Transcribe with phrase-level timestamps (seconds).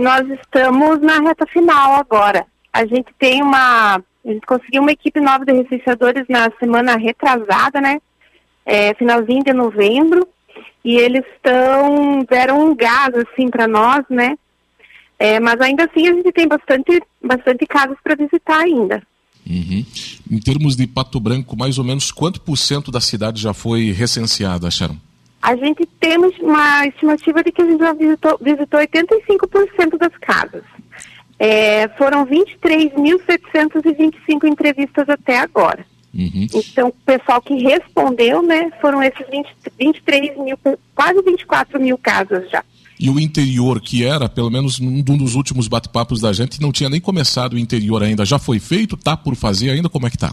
[0.00, 2.46] nós estamos na reta final agora.
[2.72, 3.96] A gente tem uma.
[3.96, 8.00] A gente conseguiu uma equipe nova de recenseadores na semana retrasada, né?
[8.64, 10.26] É, finalzinho de novembro.
[10.84, 12.24] E eles estão.
[12.28, 14.36] deram um gás, assim, para nós, né?
[15.18, 19.02] É, mas ainda assim a gente tem bastante, bastante casos para visitar ainda.
[19.46, 19.84] Uhum.
[20.30, 23.90] Em termos de Pato Branco, mais ou menos quanto por cento da cidade já foi
[23.90, 24.96] recenseada, Sharon?
[25.40, 30.62] A gente tem uma estimativa de que a gente já visitou, visitou 85% das casas.
[31.38, 35.86] É, foram 23.725 entrevistas até agora.
[36.12, 36.48] Uhum.
[36.52, 40.58] Então, o pessoal que respondeu, né, foram esses 20, 23 mil,
[40.94, 42.62] quase 24 mil casas já.
[42.98, 46.90] E o interior, que era, pelo menos num dos últimos bate-papos da gente, não tinha
[46.90, 48.26] nem começado o interior ainda.
[48.26, 48.94] Já foi feito?
[48.94, 49.88] Tá por fazer ainda?
[49.88, 50.30] Como é que tá?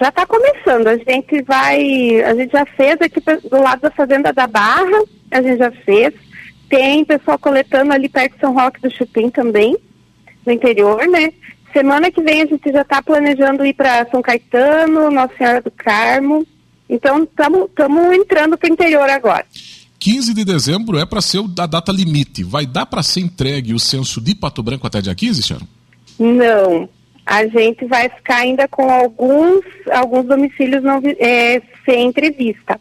[0.00, 0.86] Já está começando.
[0.86, 2.22] A gente vai.
[2.22, 6.14] A gente já fez aqui do lado da Fazenda da Barra, a gente já fez.
[6.70, 9.76] Tem pessoal coletando ali perto de São Roque do Chupim também,
[10.46, 11.32] no interior, né?
[11.72, 15.70] Semana que vem a gente já está planejando ir para São Caetano, Nossa Senhora do
[15.70, 16.46] Carmo.
[16.88, 17.68] Então estamos
[18.14, 19.44] entrando para o interior agora.
[19.98, 22.42] 15 de dezembro é para ser a data limite.
[22.42, 25.66] Vai dar para ser entregue o censo de Pato Branco até dia 15, Sharon?
[26.18, 26.88] Não.
[27.30, 32.80] A gente vai ficar ainda com alguns, alguns domicílios não, é, sem entrevista.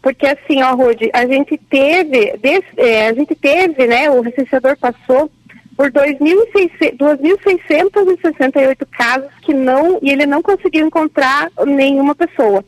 [0.00, 4.78] Porque assim, ó, Rude, a gente teve, desse, é, a gente teve, né, o recenseador
[4.78, 5.28] passou
[5.76, 12.64] por 2.668 casos que não, e ele não conseguiu encontrar nenhuma pessoa.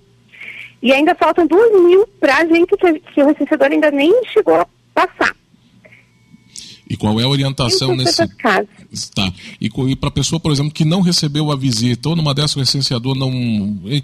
[0.83, 4.57] E ainda faltam duas mil para a gente que, que, o recenseador ainda nem chegou
[4.57, 5.37] a passar.
[7.05, 8.69] Qual é a orientação nesse caso?
[9.15, 9.31] Tá.
[9.61, 12.57] E, e para a pessoa, por exemplo, que não recebeu a visita ou numa dessas
[12.57, 13.31] o recenseador não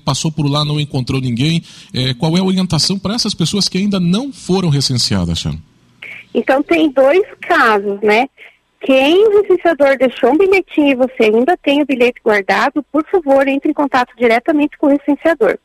[0.05, 1.63] passou por lá, não encontrou ninguém,
[1.95, 5.59] é, qual é a orientação para essas pessoas que ainda não foram recenseadas, Chama?
[6.35, 8.29] Então tem dois casos, né?
[8.83, 13.47] Quem o recenseador deixou um bilhetinho e você ainda tem o bilhete guardado, por favor,
[13.47, 15.59] entre em contato diretamente com o recenseador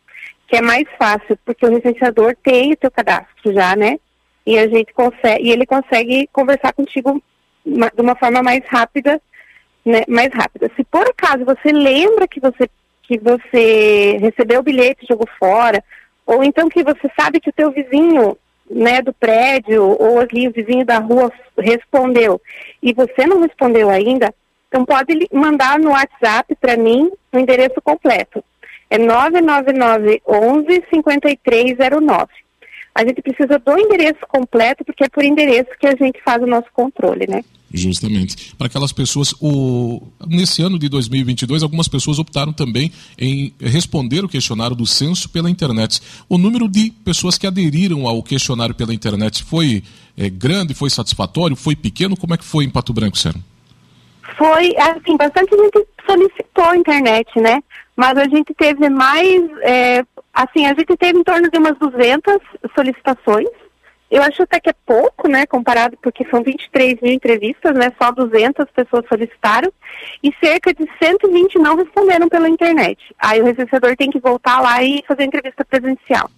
[0.48, 3.98] que é mais fácil, porque o recenseador tem o teu cadastro já, né?
[4.46, 7.22] E a gente consegue, e ele consegue conversar contigo
[7.66, 9.22] de uma forma mais rápida,
[9.84, 10.04] né?
[10.08, 10.70] Mais rápida.
[10.76, 12.70] Se por acaso você lembra que você
[13.04, 15.84] que você recebeu o bilhete e jogou fora,
[16.26, 18.36] ou então que você sabe que o teu vizinho,
[18.68, 22.42] né, do prédio ou ali o vizinho da rua respondeu
[22.82, 24.34] e você não respondeu ainda,
[24.68, 28.44] então pode mandar no WhatsApp para mim o endereço completo.
[28.90, 32.45] É 999 11 5309.
[32.96, 36.48] A gente precisa do endereço completo, porque é por endereço que a gente faz o
[36.48, 37.44] nosso controle, né?
[37.74, 38.56] Justamente.
[38.56, 40.02] Para aquelas pessoas, o...
[40.26, 42.90] nesse ano de 2022, algumas pessoas optaram também
[43.20, 46.02] em responder o questionário do censo pela internet.
[46.30, 49.84] O número de pessoas que aderiram ao questionário pela internet foi
[50.18, 52.16] é, grande, foi satisfatório, foi pequeno?
[52.16, 53.44] Como é que foi em Pato Branco, Sérgio?
[54.38, 57.62] Foi, assim, bastante gente solicitou a internet, né?
[57.96, 62.38] mas a gente teve mais, é, assim, a gente teve em torno de umas 200
[62.76, 63.48] solicitações.
[64.12, 68.12] Eu acho até que é pouco, né, comparado, porque são 23 mil entrevistas, né, só
[68.12, 69.72] 200 pessoas solicitaram,
[70.22, 73.00] e cerca de 120 não responderam pela internet.
[73.18, 76.30] Aí o recenseador tem que voltar lá e fazer entrevista presencial.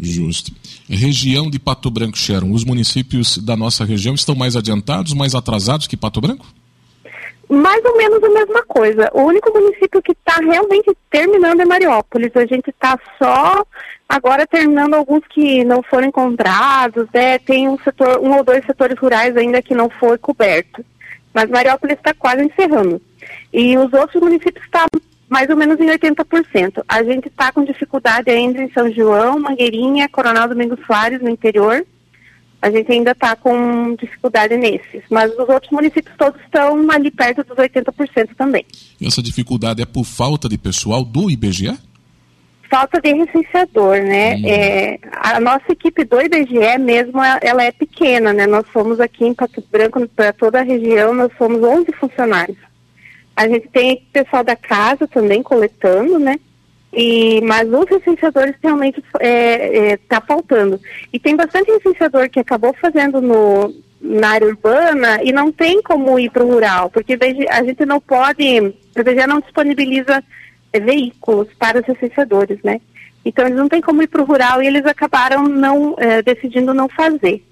[0.00, 0.52] Justo.
[0.88, 5.88] Região de Pato Branco, Sharon, os municípios da nossa região estão mais adiantados, mais atrasados
[5.88, 6.46] que Pato Branco?
[7.48, 9.10] Mais ou menos a mesma coisa.
[9.14, 12.30] O único município que está realmente terminando é Mariópolis.
[12.36, 13.64] A gente está só
[14.08, 17.06] agora terminando alguns que não foram encontrados.
[17.12, 17.38] Né?
[17.38, 20.84] Tem um setor, um ou dois setores rurais ainda que não foi coberto.
[21.32, 23.00] Mas Mariópolis está quase encerrando.
[23.52, 26.82] E os outros municípios estão tá mais ou menos em 80%.
[26.88, 31.84] A gente está com dificuldade ainda em São João, Mangueirinha, Coronel Domingos Soares, no interior
[32.60, 37.44] a gente ainda está com dificuldade nesses, mas os outros municípios todos estão ali perto
[37.44, 38.64] dos 80% também.
[39.00, 41.78] E essa dificuldade é por falta de pessoal do IBGE?
[42.68, 44.36] Falta de recenseador, né?
[44.36, 44.42] Hum.
[44.44, 48.46] É, a nossa equipe do IBGE mesmo, ela é pequena, né?
[48.46, 52.58] Nós somos aqui em Pato Branco, para toda a região, nós somos 11 funcionários.
[53.34, 56.38] A gente tem pessoal da casa também coletando, né?
[56.92, 60.80] E, mas os licenciadores realmente está é, é, tá faltando.
[61.12, 66.18] E tem bastante licenciador que acabou fazendo no, na área urbana e não tem como
[66.18, 67.18] ir para o rural, porque
[67.50, 70.22] a gente não pode, a BGE não disponibiliza
[70.72, 72.80] é, veículos para os licenciadores, né?
[73.24, 76.72] Então eles não têm como ir para o rural e eles acabaram não é, decidindo
[76.72, 77.44] não fazer.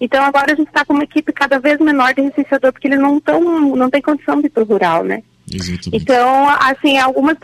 [0.00, 2.98] Então agora a gente está com uma equipe cada vez menor de licenciador, porque eles
[2.98, 3.40] não tão,
[3.76, 5.22] não tem condição de ir para o rural, né?
[5.52, 5.90] Exatamente.
[5.92, 7.36] Então, assim, algumas,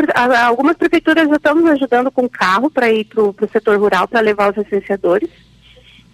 [0.44, 4.20] algumas prefeituras já estão nos ajudando com carro para ir para o setor rural para
[4.20, 5.29] levar os licenciadores.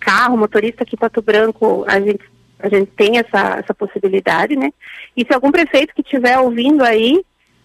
[0.01, 2.25] Carro, motorista aqui em Pato Branco, a gente
[2.63, 4.71] a gente tem essa, essa possibilidade, né?
[5.17, 7.21] E se algum prefeito que estiver ouvindo aí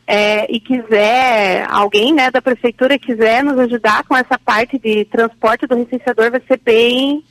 [0.07, 5.67] é, e quiser, alguém né, da prefeitura quiser nos ajudar com essa parte de transporte
[5.67, 7.23] do recenseador, vai ser bem,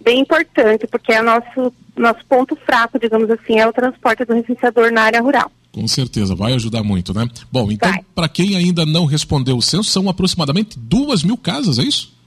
[0.00, 4.90] bem importante, porque é nosso, nosso ponto fraco, digamos assim, é o transporte do recenseador
[4.90, 5.52] na área rural.
[5.72, 7.28] Com certeza, vai ajudar muito, né?
[7.50, 11.82] Bom, então, para quem ainda não respondeu o censo, são aproximadamente duas mil casas, é
[11.82, 12.18] isso?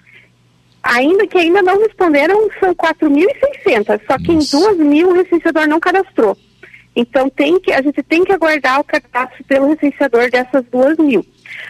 [0.81, 4.57] Ainda que ainda não responderam, são 4.600, só que Nossa.
[4.57, 6.37] em duas mil o recenseador não cadastrou.
[6.95, 11.25] Então tem que, a gente tem que aguardar o cadastro pelo recenseador dessas duas mil.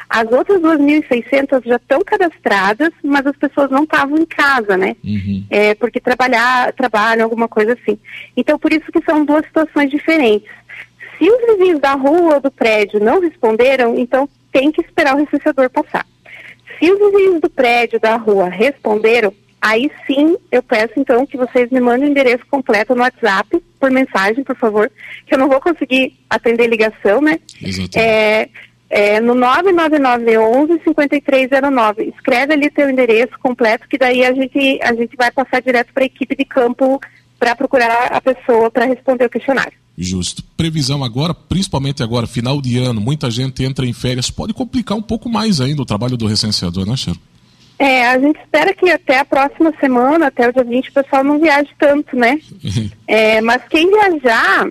[0.10, 4.96] As outras 2.600 já estão cadastradas, mas as pessoas não estavam em casa, né?
[5.04, 5.46] Uhum.
[5.50, 7.98] É, porque trabalhar, trabalham, alguma coisa assim.
[8.36, 10.50] Então, por isso que são duas situações diferentes.
[11.24, 15.20] Se os vizinhos da rua ou do prédio não responderam, então tem que esperar o
[15.20, 16.06] recenseador passar.
[16.78, 21.70] Se os vizinhos do prédio, da rua, responderam, aí sim eu peço então que vocês
[21.70, 24.92] me mandem o endereço completo no WhatsApp, por mensagem, por favor,
[25.26, 27.40] que eu não vou conseguir atender ligação, né?
[27.62, 27.98] Exatamente.
[27.98, 28.50] É,
[28.90, 32.14] é, no 99911-5309.
[32.14, 36.04] Escreve ali teu endereço completo, que daí a gente, a gente vai passar direto para
[36.04, 37.00] a equipe de campo
[37.40, 39.83] para procurar a pessoa para responder o questionário.
[39.98, 40.44] Justo.
[40.58, 45.02] Previsão agora, principalmente agora, final de ano, muita gente entra em férias, pode complicar um
[45.02, 47.20] pouco mais ainda o trabalho do recenseador, né, Cheiro?
[47.78, 51.24] É, a gente espera que até a próxima semana, até o dia 20, o pessoal
[51.24, 52.40] não viaje tanto, né?
[53.08, 54.68] é, mas quem viajar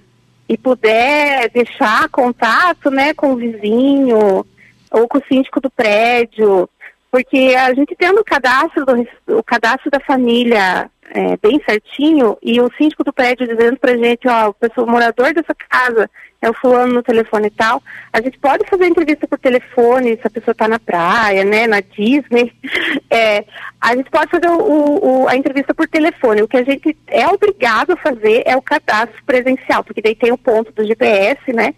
[0.48, 4.44] e puder deixar contato, né, com o vizinho
[4.90, 6.68] ou com o síndico do prédio,
[7.12, 12.58] porque a gente tendo o cadastro do, o cadastro da família é, bem certinho e
[12.58, 16.08] o síndico do prédio dizendo pra gente, ó, o pessoal morador dessa casa
[16.40, 20.26] é o fulano no telefone e tal, a gente pode fazer entrevista por telefone se
[20.26, 22.50] a pessoa está na praia, né, na Disney,
[23.10, 23.44] é,
[23.78, 27.28] a gente pode fazer o, o, a entrevista por telefone, o que a gente é
[27.28, 31.74] obrigado a fazer é o cadastro presencial, porque daí tem o ponto do GPS, né,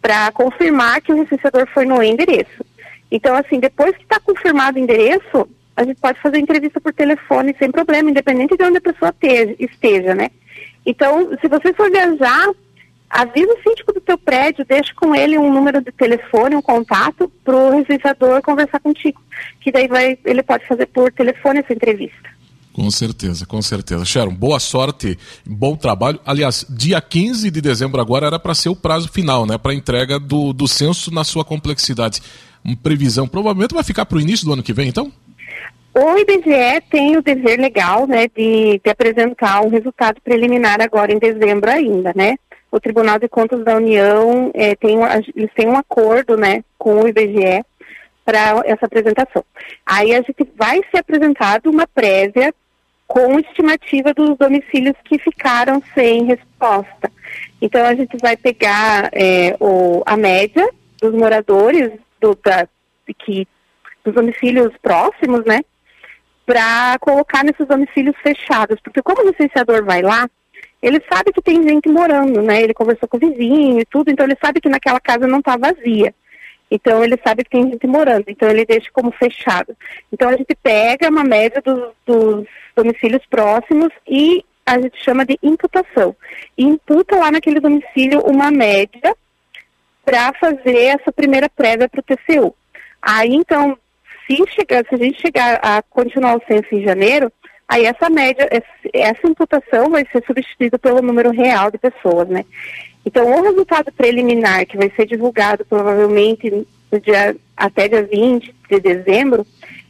[0.00, 2.64] para confirmar que o recenseador foi no endereço.
[3.10, 7.54] Então, assim, depois que está confirmado o endereço, a gente pode fazer entrevista por telefone
[7.58, 9.14] sem problema, independente de onde a pessoa
[9.58, 10.30] esteja, né?
[10.84, 12.50] Então, se você for viajar,
[13.10, 17.30] avisa o síndico do teu prédio, deixa com ele um número de telefone, um contato,
[17.44, 19.20] para o recenseador conversar contigo.
[19.60, 22.30] Que daí vai, ele pode fazer por telefone essa entrevista.
[22.76, 24.04] Com certeza, com certeza.
[24.04, 26.20] Sharon, boa sorte, bom trabalho.
[26.26, 29.56] Aliás, dia 15 de dezembro agora era para ser o prazo final, né?
[29.56, 32.20] Para entrega do, do censo na sua complexidade.
[32.62, 35.10] Uma previsão provavelmente vai ficar para o início do ano que vem, então?
[35.94, 41.18] O IBGE tem o dever legal, né, de, de apresentar um resultado preliminar agora em
[41.18, 42.34] dezembro ainda, né?
[42.70, 44.98] O Tribunal de Contas da União é, tem,
[45.34, 47.64] eles têm um acordo, né, com o IBGE
[48.22, 49.42] para essa apresentação.
[49.86, 52.52] Aí a gente vai ser apresentado uma prévia
[53.06, 57.10] com estimativa dos domicílios que ficaram sem resposta.
[57.60, 60.68] Então a gente vai pegar é, o, a média
[61.00, 62.68] dos moradores do, da,
[63.24, 63.46] que,
[64.04, 65.60] dos domicílios próximos, né?
[66.46, 70.30] para colocar nesses domicílios fechados, porque como o licenciador vai lá,
[70.80, 72.62] ele sabe que tem gente morando, né?
[72.62, 75.56] Ele conversou com o vizinho e tudo, então ele sabe que naquela casa não está
[75.56, 76.14] vazia.
[76.70, 79.76] Então ele sabe que tem gente morando, então ele deixa como fechado.
[80.12, 85.38] Então a gente pega uma média dos, dos domicílios próximos e a gente chama de
[85.42, 86.14] imputação.
[86.58, 89.14] E imputa lá naquele domicílio uma média
[90.04, 92.54] para fazer essa primeira prévia para o TCU.
[93.00, 93.78] Aí então
[94.26, 97.32] se, chegar, se a gente chegar a continuar o censo em janeiro,
[97.68, 98.48] aí essa média,
[98.92, 102.44] essa imputação vai ser substituída pelo número real de pessoas, né?
[103.06, 106.66] Então, o resultado preliminar, que vai ser divulgado provavelmente
[107.04, 109.46] dia, até dia 20 de dezembro,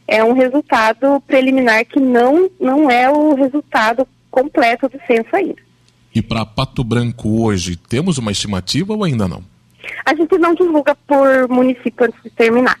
[0.07, 5.61] é um resultado preliminar que não, não é o resultado completo do censo ainda.
[6.13, 9.43] E para Pato Branco hoje, temos uma estimativa ou ainda não?
[10.05, 12.79] A gente não divulga por município antes de terminar.